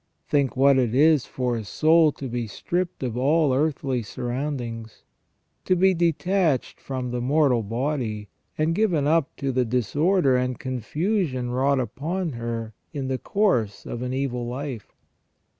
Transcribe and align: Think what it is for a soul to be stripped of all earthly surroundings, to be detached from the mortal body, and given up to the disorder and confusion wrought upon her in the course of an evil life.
Think 0.27 0.57
what 0.57 0.79
it 0.79 0.95
is 0.95 1.27
for 1.27 1.55
a 1.55 1.63
soul 1.63 2.11
to 2.13 2.27
be 2.27 2.47
stripped 2.47 3.03
of 3.03 3.15
all 3.15 3.53
earthly 3.53 4.01
surroundings, 4.01 5.03
to 5.65 5.75
be 5.75 5.93
detached 5.93 6.79
from 6.79 7.11
the 7.11 7.21
mortal 7.21 7.61
body, 7.61 8.27
and 8.57 8.73
given 8.73 9.05
up 9.05 9.35
to 9.35 9.51
the 9.51 9.63
disorder 9.63 10.35
and 10.35 10.57
confusion 10.57 11.51
wrought 11.51 11.79
upon 11.79 12.31
her 12.31 12.73
in 12.91 13.09
the 13.09 13.19
course 13.19 13.85
of 13.85 14.01
an 14.01 14.11
evil 14.11 14.47
life. 14.47 14.91